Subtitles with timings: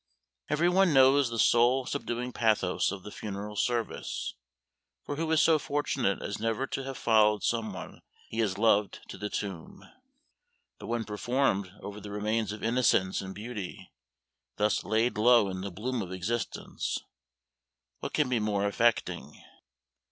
[0.49, 4.33] Every one knows the soul subduing pathos of the funeral service,
[5.03, 9.01] for who is so fortunate as never to have followed some one he has loved
[9.09, 9.87] to the tomb?
[10.79, 13.91] But when performed over the remains of innocence and beauty,
[14.55, 17.01] thus laid low in the bloom of existence,
[17.99, 19.43] what can be more affecting?